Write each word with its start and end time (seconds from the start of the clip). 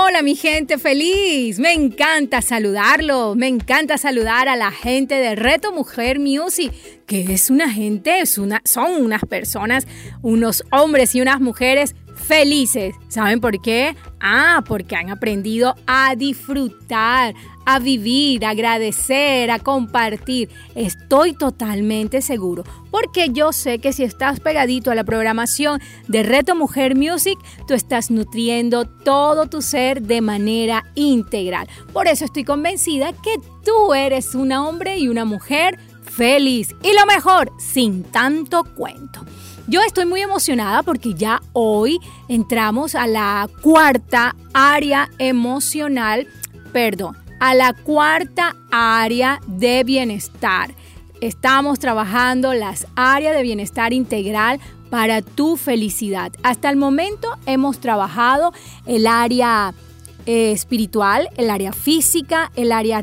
Hola 0.00 0.22
mi 0.22 0.36
gente 0.36 0.78
feliz, 0.78 1.58
me 1.58 1.72
encanta 1.72 2.40
saludarlo, 2.40 3.34
me 3.34 3.48
encanta 3.48 3.98
saludar 3.98 4.48
a 4.48 4.54
la 4.54 4.70
gente 4.70 5.16
de 5.16 5.34
Reto 5.34 5.72
Mujer 5.72 6.20
Music, 6.20 6.72
que 7.04 7.34
es 7.34 7.50
una 7.50 7.68
gente, 7.68 8.20
es 8.20 8.38
una, 8.38 8.62
son 8.64 9.02
unas 9.02 9.24
personas, 9.24 9.88
unos 10.22 10.62
hombres 10.70 11.16
y 11.16 11.20
unas 11.20 11.40
mujeres 11.40 11.96
felices. 12.14 12.94
¿Saben 13.08 13.40
por 13.40 13.60
qué? 13.60 13.96
Ah, 14.20 14.62
porque 14.68 14.94
han 14.94 15.10
aprendido 15.10 15.74
a 15.88 16.14
disfrutar, 16.14 17.34
a 17.70 17.80
vivir, 17.80 18.46
a 18.46 18.50
agradecer, 18.50 19.50
a 19.50 19.58
compartir. 19.58 20.48
Estoy 20.74 21.34
totalmente 21.34 22.22
seguro, 22.22 22.64
porque 22.90 23.28
yo 23.28 23.52
sé 23.52 23.78
que 23.78 23.92
si 23.92 24.04
estás 24.04 24.40
pegadito 24.40 24.90
a 24.90 24.94
la 24.94 25.04
programación 25.04 25.78
de 26.06 26.22
Reto 26.22 26.54
Mujer 26.54 26.96
Music, 26.96 27.38
tú 27.66 27.74
estás 27.74 28.10
nutriendo 28.10 28.86
todo 28.86 29.50
tu 29.50 29.60
ser 29.60 30.00
de 30.00 30.22
manera 30.22 30.86
integral. 30.94 31.68
Por 31.92 32.08
eso 32.08 32.24
estoy 32.24 32.44
convencida 32.44 33.12
que 33.12 33.34
tú 33.66 33.92
eres 33.92 34.34
un 34.34 34.52
hombre 34.52 34.96
y 34.96 35.08
una 35.08 35.26
mujer 35.26 35.78
feliz. 36.04 36.74
Y 36.82 36.94
lo 36.94 37.04
mejor, 37.04 37.52
sin 37.58 38.02
tanto 38.02 38.64
cuento. 38.64 39.26
Yo 39.66 39.82
estoy 39.82 40.06
muy 40.06 40.22
emocionada 40.22 40.82
porque 40.82 41.12
ya 41.12 41.42
hoy 41.52 41.98
entramos 42.28 42.94
a 42.94 43.06
la 43.06 43.46
cuarta 43.60 44.34
área 44.54 45.10
emocional, 45.18 46.26
perdón, 46.72 47.27
a 47.40 47.54
la 47.54 47.72
cuarta 47.72 48.56
área 48.70 49.40
de 49.46 49.84
bienestar. 49.84 50.74
Estamos 51.20 51.78
trabajando 51.78 52.54
las 52.54 52.86
áreas 52.94 53.36
de 53.36 53.42
bienestar 53.42 53.92
integral 53.92 54.60
para 54.90 55.22
tu 55.22 55.56
felicidad. 55.56 56.32
Hasta 56.42 56.70
el 56.70 56.76
momento 56.76 57.28
hemos 57.46 57.78
trabajado 57.78 58.52
el 58.86 59.06
área 59.06 59.74
eh, 60.26 60.52
espiritual, 60.52 61.28
el 61.36 61.50
área 61.50 61.72
física, 61.72 62.52
el 62.56 62.72
área, 62.72 63.00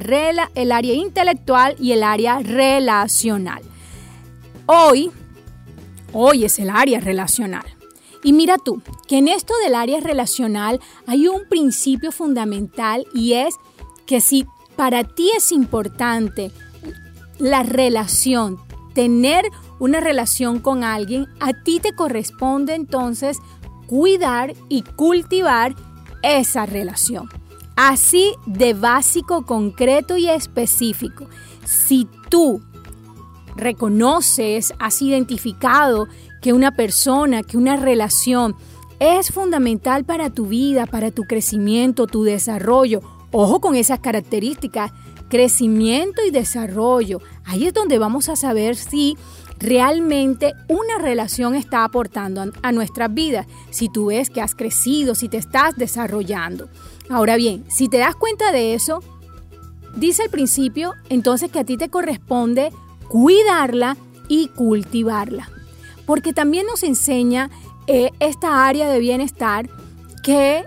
el 0.55 0.72
área 0.72 0.94
intelectual 0.94 1.75
y 1.80 1.92
el 1.92 2.03
área 2.03 2.39
relacional. 2.39 3.61
Hoy 4.66 5.11
Hoy 6.17 6.45
es 6.45 6.59
el 6.59 6.70
área 6.70 7.02
relacional. 7.02 7.66
Y 8.23 8.31
mira 8.31 8.58
tú, 8.58 8.81
que 9.05 9.17
en 9.17 9.27
esto 9.27 9.53
del 9.66 9.75
área 9.75 9.99
relacional 9.99 10.80
hay 11.08 11.27
un 11.27 11.42
principio 11.49 12.14
fundamental 12.14 13.05
y 13.14 13.33
es 13.33 13.55
que 14.06 14.22
si 14.22 14.45
para 14.75 15.03
ti 15.03 15.31
es 15.36 15.52
importante 15.52 16.52
la 17.39 17.64
relación, 17.64 18.58
tener 18.94 19.45
una 19.80 20.00
relación 20.00 20.59
con 20.59 20.84
alguien, 20.84 21.28
a 21.39 21.53
ti 21.53 21.80
te 21.80 21.94
corresponde 21.94 22.76
entonces 22.76 23.39
cuidar 23.88 24.53
y 24.70 24.81
cultivar 24.81 25.76
esa 26.23 26.66
relación. 26.66 27.30
Así 27.76 28.33
de 28.45 28.73
básico, 28.73 29.45
concreto 29.45 30.17
y 30.17 30.30
específico. 30.30 31.28
Si 31.66 32.08
tú 32.30 32.61
reconoces, 33.56 34.73
has 34.80 35.02
identificado 35.02 36.08
que 36.42 36.53
una 36.53 36.72
persona, 36.72 37.43
que 37.43 37.58
una 37.58 37.76
relación 37.76 38.55
es 38.99 39.32
fundamental 39.32 40.05
para 40.05 40.30
tu 40.30 40.48
vida, 40.48 40.86
para 40.86 41.11
tu 41.11 41.23
crecimiento, 41.23 42.08
tu 42.08 42.23
desarrollo. 42.23 43.02
Ojo 43.38 43.60
con 43.60 43.76
esas 43.76 44.00
características, 44.00 44.94
crecimiento 45.28 46.22
y 46.26 46.32
desarrollo. 46.32 47.20
Ahí 47.44 47.68
es 47.68 47.73
donde 47.73 48.00
vamos 48.00 48.30
a 48.30 48.38
saber 48.38 48.78
si 48.78 49.18
realmente 49.60 50.54
una 50.70 51.00
relación 51.00 51.54
está 51.54 51.84
aportando 51.84 52.50
a 52.62 52.72
nuestras 52.72 53.14
vidas, 53.14 53.46
si 53.72 53.90
tú 53.90 54.06
ves 54.06 54.30
que 54.30 54.40
has 54.40 54.56
crecido, 54.56 55.16
si 55.16 55.28
te 55.28 55.36
estás 55.36 55.76
desarrollando. 55.76 56.70
Ahora 57.10 57.36
bien, 57.36 57.66
si 57.68 57.90
te 57.90 57.98
das 57.98 58.16
cuenta 58.16 58.54
de 58.54 58.73
eso, 58.73 59.04
dice 59.98 60.23
al 60.23 60.30
principio 60.30 60.94
entonces 61.10 61.52
que 61.52 61.60
a 61.60 61.66
ti 61.66 61.76
te 61.76 61.90
corresponde 61.90 62.72
cuidarla 63.10 63.98
y 64.30 64.48
cultivarla. 64.48 65.50
Porque 66.06 66.32
también 66.32 66.67
nos 66.67 66.84
enseña 66.84 67.50
eh, 67.88 68.12
esta 68.22 68.66
área 68.66 68.90
de 68.90 69.00
bienestar 69.00 69.70
que 70.23 70.64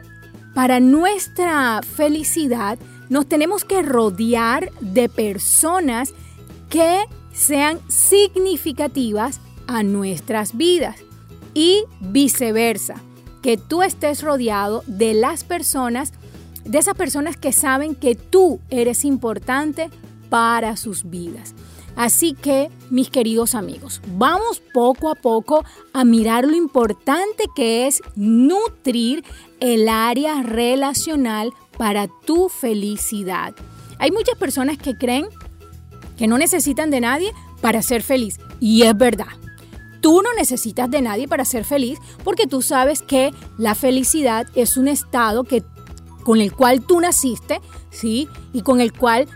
para 0.58 0.80
nuestra 0.80 1.82
felicidad 1.82 2.80
nos 3.08 3.28
tenemos 3.28 3.62
que 3.64 3.80
rodear 3.80 4.72
de 4.80 5.08
personas 5.08 6.12
que 6.68 7.04
sean 7.32 7.78
significativas 7.88 9.40
a 9.68 9.84
nuestras 9.84 10.56
vidas 10.56 10.96
y 11.54 11.84
viceversa, 12.00 12.96
que 13.40 13.56
tú 13.56 13.84
estés 13.84 14.20
rodeado 14.20 14.82
de 14.88 15.14
las 15.14 15.44
personas, 15.44 16.12
de 16.64 16.78
esas 16.78 16.96
personas 16.96 17.36
que 17.36 17.52
saben 17.52 17.94
que 17.94 18.16
tú 18.16 18.58
eres 18.68 19.04
importante 19.04 19.90
para 20.28 20.76
sus 20.76 21.08
vidas. 21.08 21.54
Así 21.98 22.32
que, 22.32 22.70
mis 22.90 23.10
queridos 23.10 23.56
amigos, 23.56 24.00
vamos 24.16 24.62
poco 24.72 25.10
a 25.10 25.16
poco 25.16 25.64
a 25.92 26.04
mirar 26.04 26.46
lo 26.46 26.54
importante 26.54 27.46
que 27.56 27.88
es 27.88 28.02
nutrir 28.14 29.24
el 29.58 29.88
área 29.88 30.44
relacional 30.44 31.52
para 31.76 32.06
tu 32.24 32.48
felicidad. 32.48 33.52
Hay 33.98 34.12
muchas 34.12 34.38
personas 34.38 34.78
que 34.78 34.96
creen 34.96 35.26
que 36.16 36.28
no 36.28 36.38
necesitan 36.38 36.90
de 36.90 37.00
nadie 37.00 37.32
para 37.60 37.82
ser 37.82 38.04
feliz. 38.04 38.38
Y 38.60 38.82
es 38.82 38.96
verdad. 38.96 39.34
Tú 40.00 40.22
no 40.22 40.32
necesitas 40.34 40.88
de 40.88 41.02
nadie 41.02 41.26
para 41.26 41.44
ser 41.44 41.64
feliz 41.64 41.98
porque 42.22 42.46
tú 42.46 42.62
sabes 42.62 43.02
que 43.02 43.34
la 43.58 43.74
felicidad 43.74 44.46
es 44.54 44.76
un 44.76 44.86
estado 44.86 45.42
que, 45.42 45.64
con 46.22 46.40
el 46.40 46.52
cual 46.52 46.80
tú 46.80 47.00
naciste, 47.00 47.60
¿sí? 47.90 48.28
Y 48.52 48.62
con 48.62 48.80
el 48.80 48.92
cual 48.92 49.26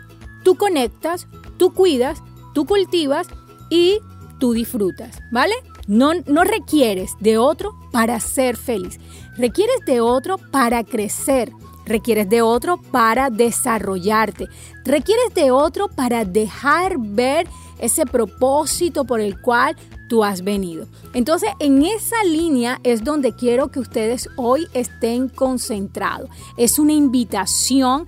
tú 0.45 0.55
conectas, 0.55 1.27
tú 1.57 1.75
cuidas 1.75 2.23
tú 2.53 2.67
cultivas 2.67 3.27
y 3.71 3.99
tú 4.39 4.53
disfrutas, 4.53 5.19
¿vale? 5.31 5.55
No, 5.87 6.13
no 6.27 6.45
requieres 6.45 7.13
de 7.21 7.39
otro 7.39 7.75
para 7.93 8.19
ser 8.21 8.57
feliz, 8.57 8.99
requieres 9.37 9.81
de 9.87 10.01
otro 10.01 10.39
para 10.39 10.85
crecer, 10.85 11.53
requieres 11.87 12.29
de 12.29 12.43
otro 12.43 12.79
para 12.91 13.31
desarrollarte, 13.31 14.49
requieres 14.85 15.35
de 15.35 15.51
otro 15.51 15.89
para 15.89 16.25
dejar 16.25 16.97
ver 16.99 17.47
ese 17.79 18.07
propósito 18.07 19.05
por 19.05 19.21
el 19.21 19.41
cual 19.41 19.77
tú 20.09 20.25
has 20.25 20.43
venido. 20.45 20.87
Entonces, 21.15 21.51
en 21.59 21.83
esa 21.83 22.23
línea 22.25 22.79
es 22.85 23.03
donde 23.03 23.35
quiero 23.35 23.69
que 23.69 23.81
ustedes 23.81 24.29
hoy 24.37 24.67
estén 24.73 25.29
concentrados. 25.29 26.31
Es 26.57 26.79
una 26.79 26.93
invitación 26.93 28.07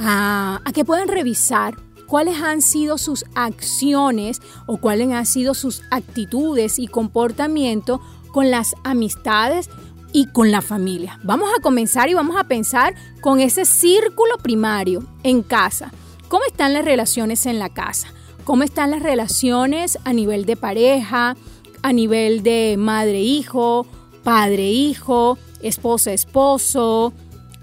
a, 0.00 0.60
a 0.64 0.72
que 0.72 0.84
puedan 0.84 1.08
revisar 1.08 1.76
cuáles 2.12 2.42
han 2.42 2.60
sido 2.60 2.98
sus 2.98 3.24
acciones 3.34 4.42
o 4.66 4.76
cuáles 4.76 5.10
han 5.12 5.24
sido 5.24 5.54
sus 5.54 5.80
actitudes 5.90 6.78
y 6.78 6.86
comportamiento 6.86 8.02
con 8.32 8.50
las 8.50 8.74
amistades 8.84 9.70
y 10.12 10.26
con 10.26 10.50
la 10.50 10.60
familia. 10.60 11.18
Vamos 11.24 11.48
a 11.56 11.62
comenzar 11.62 12.10
y 12.10 12.14
vamos 12.14 12.36
a 12.36 12.44
pensar 12.44 12.94
con 13.22 13.40
ese 13.40 13.64
círculo 13.64 14.36
primario 14.42 15.06
en 15.22 15.42
casa. 15.42 15.90
¿Cómo 16.28 16.44
están 16.44 16.74
las 16.74 16.84
relaciones 16.84 17.46
en 17.46 17.58
la 17.58 17.70
casa? 17.70 18.08
¿Cómo 18.44 18.62
están 18.62 18.90
las 18.90 19.02
relaciones 19.02 19.98
a 20.04 20.12
nivel 20.12 20.44
de 20.44 20.56
pareja, 20.56 21.34
a 21.80 21.92
nivel 21.94 22.42
de 22.42 22.74
madre-hijo, 22.78 23.86
padre-hijo, 24.22 25.38
esposa-esposo? 25.62 27.14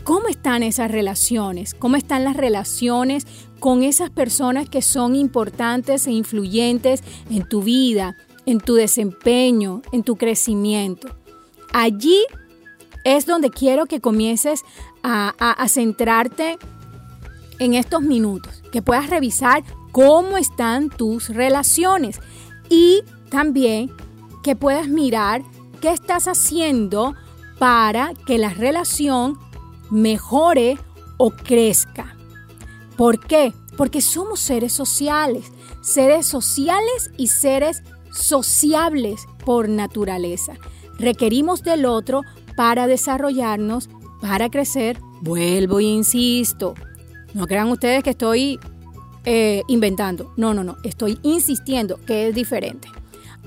¿Cómo 0.04 0.28
están 0.28 0.64
esas 0.64 0.90
relaciones? 0.90 1.74
¿Cómo 1.74 1.96
están 1.96 2.24
las 2.24 2.36
relaciones 2.36 3.26
con 3.60 3.84
esas 3.84 4.10
personas 4.10 4.70
que 4.70 4.82
son 4.82 5.16
importantes 5.16 6.08
e 6.08 6.12
influyentes 6.12 7.04
en 7.30 7.48
tu 7.48 7.62
vida, 7.62 8.16
en 8.46 8.60
tu 8.60 8.76
desempeño, 8.76 9.82
en 9.92 10.04
tu 10.04 10.16
crecimiento. 10.16 11.10
Allí 11.74 12.26
es 13.04 13.26
donde 13.26 13.50
quiero 13.50 13.86
que 13.86 14.02
comiences 14.02 14.64
a, 15.04 15.66
centrarte 15.68 16.58
en 17.60 17.74
estos 17.74 18.02
minutos, 18.02 18.64
que 18.72 18.82
puedas 18.82 19.10
revisar 19.10 19.64
cómo 19.92 20.38
están 20.38 20.90
tus 20.90 21.30
relaciones 21.30 22.20
y 22.70 23.02
también 23.30 23.92
que 24.44 24.56
puedas 24.56 24.88
mirar 24.88 25.44
qué 25.82 25.92
estás 25.92 26.28
haciendo 26.28 27.16
para 27.60 28.14
que 28.26 28.38
la 28.38 28.50
relación 28.50 29.38
mejore 29.90 30.78
o 31.18 31.32
crezca. 31.32 32.16
¿Por 32.96 33.20
qué? 33.20 33.54
porque 33.80 34.02
somos 34.02 34.42
seres 34.42 34.74
sociales, 34.74 35.54
seres 35.80 36.28
sociales 36.28 37.12
y 37.16 37.28
seres 37.28 37.82
sociables 38.12 39.26
por 39.46 39.70
naturaleza. 39.70 40.56
Requerimos 40.98 41.64
del 41.64 41.86
otro 41.86 42.24
para 42.58 42.88
desarrollarnos, 42.88 43.90
para 44.20 44.50
crecer. 44.50 45.00
Vuelvo 45.22 45.80
e 45.80 45.86
insisto. 45.86 46.74
No 47.34 47.48
crean 47.48 47.70
ustedes 47.70 48.04
que 48.04 48.10
estoy 48.10 48.60
eh, 49.24 49.64
inventando. 49.70 50.34
No, 50.36 50.54
no, 50.54 50.66
no. 50.66 50.76
Estoy 50.84 51.18
insistiendo 51.24 52.02
que 52.06 52.28
es 52.28 52.36
diferente. 52.36 52.90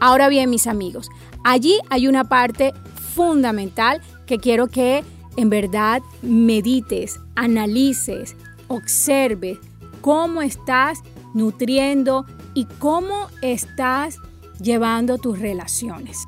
Ahora 0.01 0.31
bien, 0.31 0.49
mis 0.49 0.67
amigos, 0.67 1.11
allí 1.45 1.79
hay 1.91 2.09
una 2.09 2.25
parte 2.25 2.73
fundamental 3.15 4.01
que 4.25 4.39
quiero 4.39 4.69
que 4.69 5.05
en 5.37 5.51
verdad 5.51 6.03
medites, 6.23 7.21
analices, 7.35 8.37
observes 8.69 9.59
cómo 10.01 10.43
estás 10.43 11.01
nutriendo 11.35 12.27
y 12.55 12.67
cómo 12.79 13.29
estás 13.41 14.19
llevando 14.61 15.19
tus 15.19 15.39
relaciones. 15.39 16.19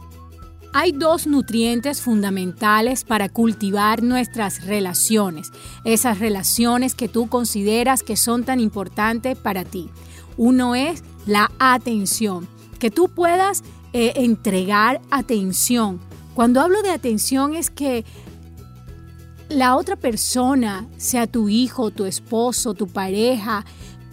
Hay 0.73 0.91
dos 0.91 1.29
nutrientes 1.29 2.03
fundamentales 2.03 3.05
para 3.05 3.29
cultivar 3.29 4.03
nuestras 4.03 4.67
relaciones, 4.67 5.53
esas 5.85 6.19
relaciones 6.19 6.97
que 6.97 7.09
tú 7.09 7.29
consideras 7.29 8.03
que 8.03 8.17
son 8.17 8.43
tan 8.43 8.59
importantes 8.59 9.39
para 9.39 9.65
ti. 9.65 9.89
Uno 10.37 10.75
es 10.75 11.05
la 11.27 11.53
atención, 11.61 12.49
que 12.81 12.91
tú 12.91 13.09
puedas 13.09 13.63
eh, 13.93 14.15
entregar 14.17 15.01
atención. 15.13 16.01
Cuando 16.35 16.61
hablo 16.61 16.83
de 16.83 16.91
atención 16.91 17.55
es 17.55 17.71
que 17.71 18.05
la 19.55 19.77
otra 19.77 19.97
persona, 19.97 20.87
sea 20.97 21.27
tu 21.27 21.49
hijo, 21.49 21.91
tu 21.91 22.05
esposo, 22.05 22.75
tu 22.75 22.89
pareja, 22.89 23.65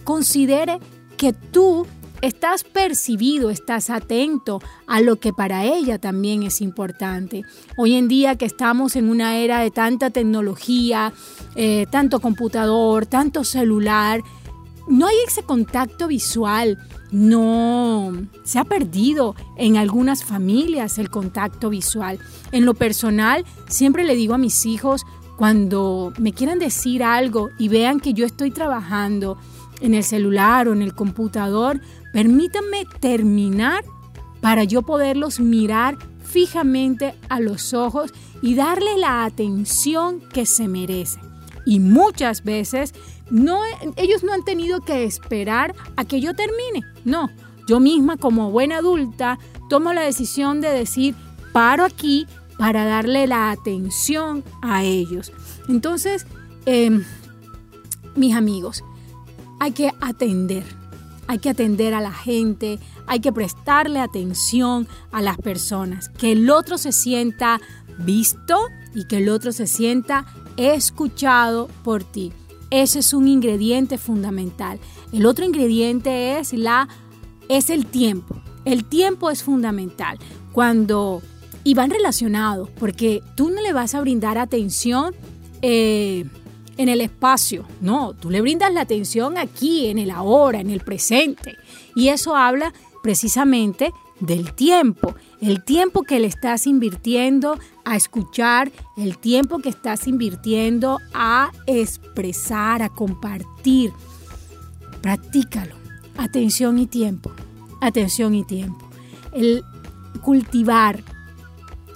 considere 0.04 0.78
que 1.16 1.32
tú 1.32 1.86
estás 2.20 2.62
percibido, 2.62 3.50
estás 3.50 3.90
atento 3.90 4.60
a 4.86 5.00
lo 5.00 5.16
que 5.16 5.32
para 5.32 5.64
ella 5.64 5.98
también 5.98 6.44
es 6.44 6.60
importante. 6.60 7.42
Hoy 7.76 7.94
en 7.94 8.06
día 8.06 8.36
que 8.36 8.44
estamos 8.44 8.94
en 8.94 9.10
una 9.10 9.36
era 9.36 9.58
de 9.60 9.72
tanta 9.72 10.10
tecnología, 10.10 11.12
eh, 11.56 11.86
tanto 11.90 12.20
computador, 12.20 13.06
tanto 13.06 13.42
celular, 13.42 14.22
no 14.88 15.06
hay 15.06 15.16
ese 15.26 15.42
contacto 15.42 16.06
visual. 16.08 16.78
No, 17.10 18.12
se 18.42 18.58
ha 18.58 18.64
perdido 18.64 19.34
en 19.58 19.76
algunas 19.76 20.24
familias 20.24 20.98
el 20.98 21.10
contacto 21.10 21.68
visual. 21.68 22.18
En 22.52 22.64
lo 22.64 22.74
personal, 22.74 23.44
siempre 23.68 24.04
le 24.04 24.14
digo 24.14 24.34
a 24.34 24.38
mis 24.38 24.64
hijos, 24.64 25.04
cuando 25.36 26.12
me 26.18 26.32
quieran 26.32 26.58
decir 26.58 27.02
algo 27.02 27.50
y 27.58 27.68
vean 27.68 28.00
que 28.00 28.14
yo 28.14 28.26
estoy 28.26 28.50
trabajando 28.50 29.38
en 29.80 29.94
el 29.94 30.04
celular 30.04 30.68
o 30.68 30.72
en 30.72 30.82
el 30.82 30.94
computador, 30.94 31.80
permítanme 32.12 32.84
terminar 33.00 33.84
para 34.40 34.64
yo 34.64 34.82
poderlos 34.82 35.40
mirar 35.40 35.96
fijamente 36.22 37.14
a 37.28 37.40
los 37.40 37.74
ojos 37.74 38.12
y 38.40 38.54
darle 38.54 38.96
la 38.98 39.24
atención 39.24 40.20
que 40.20 40.46
se 40.46 40.68
merecen. 40.68 41.22
Y 41.64 41.78
muchas 41.78 42.42
veces 42.42 42.94
ellos 43.96 44.24
no 44.24 44.32
han 44.32 44.44
tenido 44.44 44.80
que 44.80 45.04
esperar 45.04 45.74
a 45.96 46.04
que 46.04 46.20
yo 46.20 46.34
termine. 46.34 46.84
No, 47.04 47.30
yo 47.68 47.80
misma 47.80 48.16
como 48.16 48.50
buena 48.50 48.78
adulta 48.78 49.38
tomo 49.68 49.92
la 49.92 50.02
decisión 50.02 50.60
de 50.60 50.68
decir, 50.68 51.14
paro 51.52 51.84
aquí 51.84 52.26
para 52.58 52.84
darle 52.84 53.26
la 53.26 53.50
atención 53.50 54.44
a 54.60 54.84
ellos. 54.84 55.32
Entonces, 55.68 56.26
em, 56.66 57.04
mis 58.14 58.34
amigos, 58.34 58.84
hay 59.58 59.72
que 59.72 59.92
atender, 60.00 60.64
hay 61.26 61.38
que 61.38 61.50
atender 61.50 61.94
a 61.94 62.00
la 62.00 62.12
gente, 62.12 62.78
hay 63.06 63.20
que 63.20 63.32
prestarle 63.32 64.00
atención 64.00 64.88
a 65.12 65.22
las 65.22 65.38
personas, 65.38 66.08
que 66.08 66.32
el 66.32 66.50
otro 66.50 66.78
se 66.78 66.92
sienta 66.92 67.60
visto 67.98 68.58
y 68.94 69.06
que 69.06 69.18
el 69.18 69.28
otro 69.28 69.52
se 69.52 69.66
sienta 69.66 70.26
escuchado 70.56 71.68
por 71.84 72.04
ti. 72.04 72.32
Ese 72.70 73.00
es 73.00 73.12
un 73.12 73.28
ingrediente 73.28 73.98
fundamental. 73.98 74.78
El 75.12 75.26
otro 75.26 75.44
ingrediente 75.44 76.38
es 76.38 76.52
la 76.52 76.88
es 77.48 77.70
el 77.70 77.86
tiempo. 77.86 78.40
El 78.64 78.84
tiempo 78.84 79.30
es 79.30 79.42
fundamental. 79.42 80.18
Cuando 80.52 81.22
y 81.64 81.74
van 81.74 81.90
relacionados, 81.90 82.68
porque 82.78 83.22
tú 83.34 83.50
no 83.50 83.60
le 83.60 83.72
vas 83.72 83.94
a 83.94 84.00
brindar 84.00 84.38
atención 84.38 85.14
eh, 85.62 86.24
en 86.76 86.88
el 86.88 87.00
espacio, 87.00 87.64
no, 87.80 88.14
tú 88.14 88.30
le 88.30 88.40
brindas 88.40 88.72
la 88.72 88.80
atención 88.80 89.38
aquí, 89.38 89.86
en 89.86 89.98
el 89.98 90.10
ahora, 90.10 90.60
en 90.60 90.70
el 90.70 90.80
presente. 90.80 91.56
Y 91.94 92.08
eso 92.08 92.34
habla 92.34 92.72
precisamente 93.02 93.92
del 94.20 94.54
tiempo, 94.54 95.14
el 95.40 95.64
tiempo 95.64 96.02
que 96.02 96.20
le 96.20 96.28
estás 96.28 96.66
invirtiendo 96.66 97.58
a 97.84 97.96
escuchar, 97.96 98.70
el 98.96 99.18
tiempo 99.18 99.58
que 99.58 99.68
estás 99.68 100.06
invirtiendo 100.06 100.98
a 101.12 101.50
expresar, 101.66 102.82
a 102.82 102.88
compartir. 102.88 103.92
Practícalo. 105.00 105.74
Atención 106.16 106.78
y 106.78 106.86
tiempo. 106.86 107.32
Atención 107.80 108.34
y 108.34 108.44
tiempo. 108.44 108.88
El 109.32 109.64
cultivar 110.22 111.02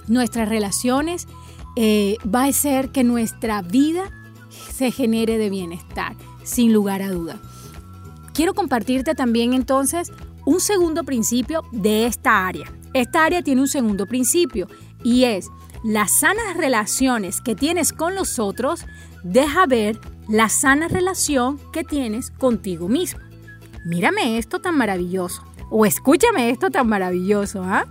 nuestras 0.07 0.49
relaciones, 0.49 1.27
eh, 1.75 2.17
va 2.23 2.45
a 2.45 2.51
ser 2.51 2.89
que 2.89 3.03
nuestra 3.03 3.61
vida 3.61 4.11
se 4.49 4.91
genere 4.91 5.37
de 5.37 5.49
bienestar, 5.49 6.15
sin 6.43 6.73
lugar 6.73 7.01
a 7.01 7.11
duda. 7.11 7.39
Quiero 8.33 8.53
compartirte 8.53 9.15
también 9.15 9.53
entonces 9.53 10.11
un 10.45 10.59
segundo 10.59 11.03
principio 11.03 11.63
de 11.71 12.05
esta 12.05 12.47
área. 12.47 12.71
Esta 12.93 13.25
área 13.25 13.41
tiene 13.41 13.61
un 13.61 13.67
segundo 13.67 14.05
principio 14.05 14.67
y 15.03 15.25
es 15.25 15.49
las 15.83 16.19
sanas 16.19 16.57
relaciones 16.57 17.41
que 17.41 17.55
tienes 17.55 17.93
con 17.93 18.15
los 18.15 18.39
otros, 18.39 18.85
deja 19.23 19.65
ver 19.65 19.99
la 20.27 20.49
sana 20.49 20.87
relación 20.87 21.59
que 21.71 21.83
tienes 21.83 22.31
contigo 22.31 22.87
mismo. 22.87 23.19
Mírame 23.85 24.37
esto 24.37 24.59
tan 24.59 24.77
maravilloso 24.77 25.43
o 25.69 25.85
escúchame 25.85 26.49
esto 26.49 26.69
tan 26.69 26.87
maravilloso. 26.87 27.63
¿ah? 27.63 27.85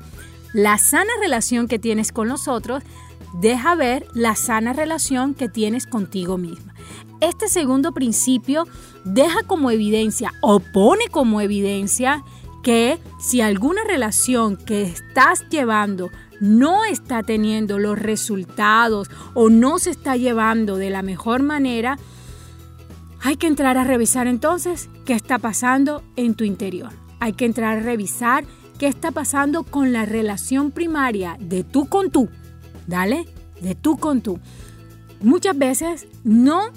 La 0.57 0.79
sana 0.79 1.11
relación 1.21 1.69
que 1.69 1.79
tienes 1.79 2.13
con 2.13 2.29
los 2.29 2.49
otros 2.49 2.83
deja 3.35 3.75
ver 3.75 4.07
la 4.15 4.35
sana 4.35 4.73
relación 4.73 5.35
que 5.35 5.51
tienes 5.51 5.87
contigo 5.87 6.39
misma. 6.39 6.73
Este 7.21 7.49
segundo 7.49 7.93
principio 7.93 8.67
deja 9.05 9.43
como 9.43 9.71
evidencia 9.71 10.33
o 10.41 10.61
pone 10.61 11.09
como 11.11 11.43
evidencia 11.43 12.25
que 12.63 12.99
si 13.21 13.43
alguna 13.43 13.85
relación 13.85 14.57
que 14.57 14.85
estás 14.85 15.47
llevando 15.51 16.11
no 16.41 16.87
está 16.87 17.23
teniendo 17.23 17.79
los 17.79 17.99
resultados 17.99 19.11
o 19.35 19.51
no 19.51 19.79
se 19.79 19.91
está 19.91 20.17
llevando 20.17 20.77
de 20.77 20.89
la 20.89 21.03
mejor 21.03 21.43
manera, 21.43 21.99
hay 23.21 23.37
que 23.37 23.47
entrar 23.47 23.77
a 23.77 23.85
revisar 23.85 24.27
entonces 24.27 24.89
qué 25.05 25.13
está 25.13 25.39
pasando 25.39 26.03
en 26.17 26.35
tu 26.35 26.45
interior. 26.45 26.93
Hay 27.21 27.35
que 27.35 27.45
entrar 27.45 27.77
a 27.77 27.83
revisar 27.83 28.47
qué 28.79 28.87
está 28.87 29.11
pasando 29.11 29.65
con 29.65 29.93
la 29.93 30.05
relación 30.05 30.71
primaria 30.71 31.37
de 31.41 31.65
tú 31.65 31.89
con 31.89 32.11
tú. 32.11 32.29
Dale, 32.87 33.27
de 33.61 33.75
tú 33.75 33.97
con 33.97 34.21
tú. 34.21 34.39
Muchas 35.21 35.57
veces 35.57 36.07
no, 36.25 36.71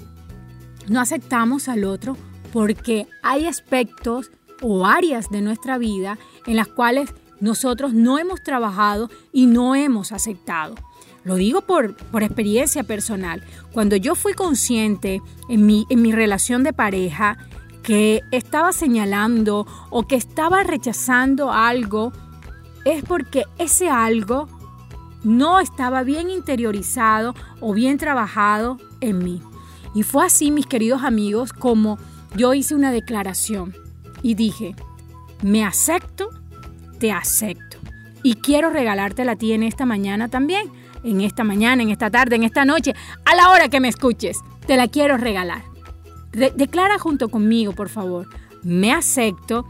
no 0.88 1.00
aceptamos 1.00 1.68
al 1.68 1.84
otro 1.84 2.16
porque 2.52 3.06
hay 3.22 3.46
aspectos 3.46 4.30
o 4.62 4.86
áreas 4.86 5.30
de 5.30 5.40
nuestra 5.40 5.78
vida 5.78 6.18
en 6.46 6.56
las 6.56 6.68
cuales 6.68 7.14
nosotros 7.40 7.94
no 7.94 8.18
hemos 8.18 8.42
trabajado 8.42 9.10
y 9.32 9.46
no 9.46 9.74
hemos 9.74 10.12
aceptado. 10.12 10.74
Lo 11.24 11.36
digo 11.36 11.62
por, 11.62 11.94
por 11.96 12.22
experiencia 12.22 12.82
personal. 12.82 13.42
Cuando 13.72 13.96
yo 13.96 14.14
fui 14.14 14.32
consciente 14.32 15.20
en 15.48 15.66
mi, 15.66 15.86
en 15.90 16.00
mi 16.02 16.12
relación 16.12 16.62
de 16.62 16.72
pareja 16.72 17.36
que 17.82 18.22
estaba 18.30 18.72
señalando 18.72 19.66
o 19.90 20.06
que 20.06 20.16
estaba 20.16 20.62
rechazando 20.62 21.52
algo, 21.52 22.12
es 22.84 23.02
porque 23.04 23.44
ese 23.58 23.88
algo 23.88 24.48
no 25.22 25.60
estaba 25.60 26.02
bien 26.02 26.30
interiorizado 26.30 27.34
o 27.60 27.72
bien 27.74 27.98
trabajado 27.98 28.78
en 29.00 29.18
mí. 29.18 29.42
Y 29.94 30.02
fue 30.02 30.24
así, 30.24 30.50
mis 30.50 30.66
queridos 30.66 31.02
amigos, 31.02 31.52
como 31.52 31.98
yo 32.36 32.54
hice 32.54 32.74
una 32.74 32.92
declaración 32.92 33.74
y 34.22 34.34
dije, 34.34 34.74
me 35.42 35.64
acepto, 35.64 36.30
te 36.98 37.12
acepto. 37.12 37.78
Y 38.22 38.34
quiero 38.34 38.70
regalártela 38.70 39.32
a 39.32 39.36
ti 39.36 39.52
en 39.52 39.62
esta 39.62 39.86
mañana 39.86 40.28
también, 40.28 40.70
en 41.02 41.22
esta 41.22 41.44
mañana, 41.44 41.82
en 41.82 41.90
esta 41.90 42.10
tarde, 42.10 42.36
en 42.36 42.44
esta 42.44 42.64
noche, 42.64 42.94
a 43.24 43.34
la 43.34 43.50
hora 43.50 43.68
que 43.68 43.80
me 43.80 43.88
escuches. 43.88 44.38
Te 44.66 44.76
la 44.76 44.88
quiero 44.88 45.16
regalar 45.16 45.69
declara 46.32 46.98
junto 46.98 47.28
conmigo, 47.28 47.72
por 47.72 47.88
favor. 47.88 48.28
Me 48.62 48.92
acepto, 48.92 49.66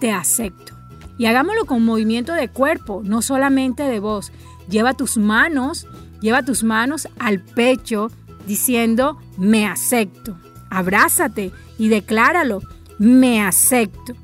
te 0.00 0.12
acepto. 0.12 0.74
Y 1.18 1.26
hagámoslo 1.26 1.66
con 1.66 1.84
movimiento 1.84 2.32
de 2.32 2.48
cuerpo, 2.48 3.02
no 3.04 3.22
solamente 3.22 3.82
de 3.82 4.00
voz. 4.00 4.32
Lleva 4.68 4.94
tus 4.94 5.16
manos, 5.16 5.86
lleva 6.20 6.42
tus 6.42 6.64
manos 6.64 7.08
al 7.18 7.40
pecho 7.40 8.10
diciendo, 8.46 9.18
me 9.36 9.66
acepto. 9.66 10.36
Abrázate 10.70 11.52
y 11.78 11.88
decláralo. 11.88 12.60
me 12.98 13.42
acepto. 13.42 14.14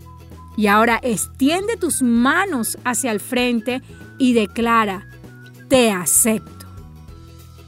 Y 0.57 0.67
ahora 0.67 0.99
extiende 1.03 1.77
tus 1.77 2.03
manos 2.03 2.79
hacia 2.85 3.13
el 3.13 3.21
frente 3.21 3.83
y 4.19 4.33
declara, 4.33 5.07
te 5.69 5.93
acepto. 5.93 6.67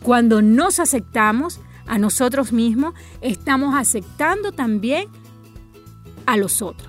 Cuando 0.03 0.43
nos 0.43 0.81
aceptamos 0.81 1.61
a 1.91 1.99
nosotros 1.99 2.53
mismos, 2.53 2.95
estamos 3.21 3.75
aceptando 3.75 4.53
también 4.53 5.09
a 6.25 6.37
los 6.37 6.63
otros. 6.63 6.89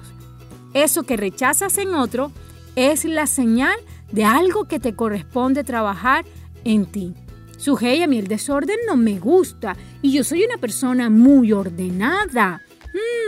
Eso 0.75 1.03
que 1.03 1.17
rechazas 1.17 1.79
en 1.79 1.95
otro 1.95 2.31
es 2.75 3.03
la 3.05 3.25
señal 3.25 3.75
de 4.11 4.25
algo 4.25 4.65
que 4.65 4.79
te 4.79 4.95
corresponde 4.95 5.63
trabajar 5.63 6.23
en 6.63 6.85
ti. 6.85 7.15
Sujei, 7.57 8.03
a 8.03 8.07
mí 8.07 8.19
el 8.19 8.27
desorden 8.27 8.77
no 8.85 8.95
me 8.95 9.17
gusta 9.17 9.75
y 10.03 10.11
yo 10.11 10.23
soy 10.23 10.43
una 10.43 10.57
persona 10.57 11.09
muy 11.09 11.51
ordenada. 11.51 12.61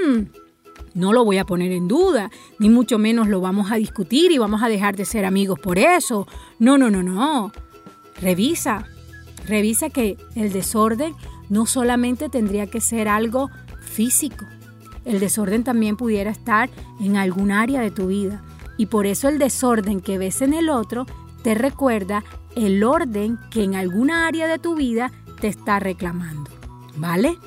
Mm, 0.05 0.25
no 0.93 1.11
lo 1.11 1.25
voy 1.25 1.39
a 1.39 1.45
poner 1.45 1.71
en 1.71 1.87
duda, 1.87 2.29
ni 2.59 2.69
mucho 2.69 2.99
menos 2.99 3.27
lo 3.27 3.41
vamos 3.41 3.71
a 3.71 3.77
discutir 3.77 4.31
y 4.31 4.37
vamos 4.37 4.61
a 4.61 4.69
dejar 4.69 4.95
de 4.95 5.05
ser 5.05 5.25
amigos 5.25 5.59
por 5.59 5.79
eso. 5.79 6.27
No, 6.59 6.77
no, 6.77 6.91
no, 6.91 7.01
no. 7.01 7.51
Revisa, 8.21 8.85
revisa 9.47 9.89
que 9.89 10.17
el 10.35 10.53
desorden 10.53 11.15
no 11.49 11.65
solamente 11.65 12.29
tendría 12.29 12.67
que 12.67 12.81
ser 12.81 13.07
algo 13.07 13.49
físico, 13.81 14.45
el 15.05 15.19
desorden 15.19 15.63
también 15.63 15.97
pudiera 15.97 16.31
estar 16.31 16.69
en 16.99 17.17
algún 17.17 17.51
área 17.51 17.81
de 17.81 17.91
tu 17.91 18.07
vida. 18.07 18.41
Y 18.77 18.87
por 18.87 19.05
eso 19.05 19.29
el 19.29 19.37
desorden 19.37 20.01
que 20.01 20.17
ves 20.17 20.41
en 20.41 20.53
el 20.53 20.69
otro 20.69 21.05
te 21.43 21.55
recuerda 21.55 22.23
el 22.55 22.83
orden 22.83 23.37
que 23.51 23.63
en 23.63 23.75
alguna 23.75 24.27
área 24.27 24.47
de 24.47 24.59
tu 24.59 24.75
vida 24.75 25.11
te 25.41 25.47
está 25.47 25.79
reclamando. 25.79 26.49
¿Vale? 26.95 27.37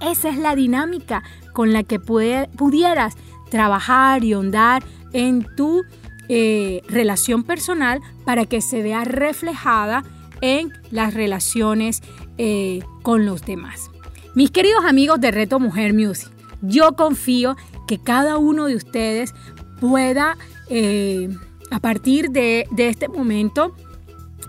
Esa 0.00 0.28
es 0.30 0.38
la 0.38 0.54
dinámica 0.54 1.22
con 1.52 1.72
la 1.72 1.82
que 1.82 1.98
pudieras 1.98 3.16
trabajar 3.50 4.24
y 4.24 4.32
ahondar 4.32 4.82
en 5.12 5.46
tu 5.56 5.84
eh, 6.28 6.82
relación 6.88 7.42
personal 7.42 8.00
para 8.24 8.46
que 8.46 8.60
se 8.60 8.82
vea 8.82 9.04
reflejada 9.04 10.02
en 10.44 10.70
las 10.90 11.14
relaciones 11.14 12.02
eh, 12.36 12.80
con 13.02 13.24
los 13.24 13.46
demás. 13.46 13.90
Mis 14.34 14.50
queridos 14.50 14.84
amigos 14.84 15.18
de 15.18 15.30
Reto 15.30 15.58
Mujer 15.58 15.94
Music, 15.94 16.28
yo 16.60 16.92
confío 16.96 17.56
que 17.88 17.98
cada 17.98 18.36
uno 18.36 18.66
de 18.66 18.76
ustedes 18.76 19.32
pueda, 19.80 20.36
eh, 20.68 21.30
a 21.70 21.80
partir 21.80 22.28
de, 22.28 22.66
de 22.72 22.88
este 22.88 23.08
momento, 23.08 23.74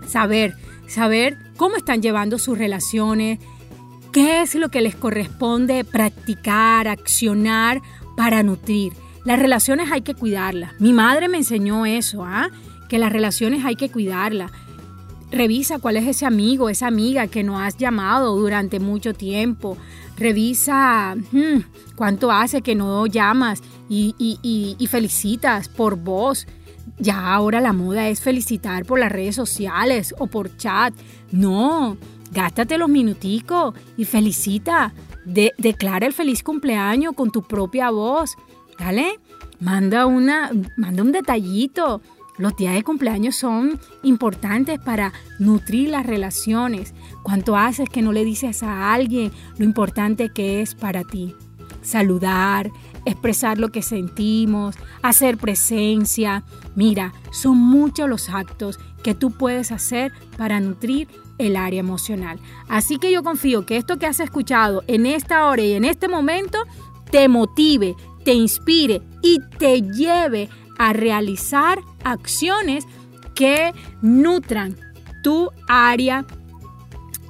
saber, 0.06 0.54
saber 0.86 1.38
cómo 1.56 1.76
están 1.76 2.02
llevando 2.02 2.38
sus 2.38 2.58
relaciones, 2.58 3.38
qué 4.12 4.42
es 4.42 4.54
lo 4.54 4.68
que 4.68 4.82
les 4.82 4.96
corresponde 4.96 5.82
practicar, 5.84 6.88
accionar 6.88 7.80
para 8.18 8.42
nutrir. 8.42 8.92
Las 9.24 9.38
relaciones 9.38 9.90
hay 9.90 10.02
que 10.02 10.14
cuidarlas. 10.14 10.78
Mi 10.78 10.92
madre 10.92 11.28
me 11.28 11.38
enseñó 11.38 11.86
eso, 11.86 12.22
¿ah? 12.22 12.50
que 12.90 12.98
las 12.98 13.12
relaciones 13.12 13.64
hay 13.64 13.76
que 13.76 13.88
cuidarlas. 13.88 14.52
Revisa 15.30 15.78
cuál 15.80 15.96
es 15.96 16.06
ese 16.06 16.24
amigo, 16.24 16.68
esa 16.68 16.86
amiga 16.86 17.26
que 17.26 17.42
no 17.42 17.58
has 17.58 17.76
llamado 17.76 18.36
durante 18.36 18.78
mucho 18.78 19.12
tiempo. 19.12 19.76
Revisa 20.16 21.16
hmm, 21.16 21.60
cuánto 21.96 22.30
hace 22.30 22.62
que 22.62 22.74
no 22.74 23.06
llamas 23.06 23.62
y, 23.88 24.88
felicitas 24.88 25.68
por 25.68 25.96
voz. 25.96 26.46
Ya 26.98 27.34
ahora 27.34 27.60
la 27.60 27.72
moda 27.72 28.08
es 28.08 28.20
felicitar 28.20 28.84
por 28.84 28.98
las 28.98 29.12
redes 29.12 29.34
sociales 29.34 30.14
o 30.18 30.28
por 30.28 30.56
chat. 30.56 30.94
No, 31.32 31.96
gástate 32.32 32.78
los 32.78 32.88
minuticos 32.88 33.74
y 33.96 34.04
felicita. 34.04 34.94
declara 35.24 36.06
el 36.06 36.12
feliz 36.12 36.42
cumpleaños 36.42 37.14
con 37.14 37.30
tu 37.30 37.42
propia 37.42 37.90
voz. 37.90 38.36
Dale, 38.78 39.18
manda, 39.58 40.06
una, 40.06 40.52
manda 40.76 41.02
un 41.02 41.12
detallito. 41.12 42.00
Los 42.38 42.54
días 42.56 42.74
de 42.74 42.82
cumpleaños 42.82 43.36
son 43.36 43.80
importantes 44.02 44.78
para 44.78 45.12
nutrir 45.38 45.90
las 45.90 46.04
relaciones. 46.04 46.94
¿Cuánto 47.22 47.56
haces 47.56 47.88
que 47.88 48.02
no 48.02 48.12
le 48.12 48.24
dices 48.24 48.62
a 48.62 48.92
alguien 48.92 49.32
lo 49.56 49.64
importante 49.64 50.30
que 50.30 50.60
es 50.60 50.74
para 50.74 51.02
ti? 51.04 51.34
Saludar, 51.80 52.70
expresar 53.06 53.58
lo 53.58 53.70
que 53.70 53.80
sentimos, 53.80 54.76
hacer 55.02 55.38
presencia. 55.38 56.44
Mira, 56.74 57.14
son 57.30 57.56
muchos 57.56 58.08
los 58.08 58.28
actos 58.28 58.78
que 59.02 59.14
tú 59.14 59.30
puedes 59.30 59.72
hacer 59.72 60.12
para 60.36 60.60
nutrir 60.60 61.08
el 61.38 61.56
área 61.56 61.80
emocional. 61.80 62.38
Así 62.68 62.98
que 62.98 63.12
yo 63.12 63.22
confío 63.22 63.64
que 63.64 63.76
esto 63.76 63.98
que 63.98 64.06
has 64.06 64.20
escuchado 64.20 64.82
en 64.88 65.06
esta 65.06 65.46
hora 65.46 65.62
y 65.62 65.72
en 65.72 65.84
este 65.84 66.08
momento 66.08 66.58
te 67.10 67.28
motive, 67.28 67.94
te 68.24 68.34
inspire 68.34 69.00
y 69.22 69.38
te 69.58 69.80
lleve 69.80 70.48
a 70.78 70.92
realizar 70.92 71.78
acciones 72.06 72.84
que 73.34 73.72
nutran 74.00 74.76
tu 75.22 75.50
área 75.68 76.24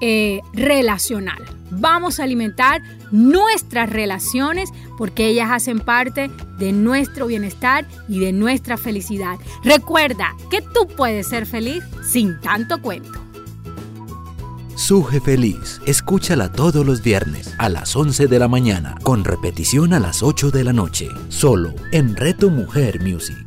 eh, 0.00 0.40
relacional. 0.52 1.42
Vamos 1.70 2.20
a 2.20 2.24
alimentar 2.24 2.82
nuestras 3.10 3.90
relaciones 3.90 4.70
porque 4.98 5.26
ellas 5.26 5.48
hacen 5.50 5.80
parte 5.80 6.30
de 6.58 6.72
nuestro 6.72 7.26
bienestar 7.26 7.86
y 8.08 8.20
de 8.20 8.32
nuestra 8.32 8.76
felicidad. 8.76 9.36
Recuerda 9.64 10.34
que 10.50 10.60
tú 10.60 10.86
puedes 10.86 11.28
ser 11.28 11.46
feliz 11.46 11.82
sin 12.04 12.38
tanto 12.40 12.80
cuento. 12.80 13.26
Suje 14.76 15.20
Feliz, 15.22 15.80
escúchala 15.86 16.52
todos 16.52 16.84
los 16.84 17.02
viernes 17.02 17.54
a 17.56 17.70
las 17.70 17.96
11 17.96 18.26
de 18.26 18.38
la 18.38 18.46
mañana, 18.46 18.96
con 19.02 19.24
repetición 19.24 19.94
a 19.94 20.00
las 20.00 20.22
8 20.22 20.50
de 20.50 20.64
la 20.64 20.74
noche, 20.74 21.08
solo 21.30 21.72
en 21.92 22.14
Reto 22.14 22.50
Mujer 22.50 23.00
Music. 23.00 23.46